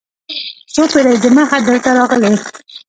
[0.73, 2.33] څو پېړۍ دمخه دلته راغلي.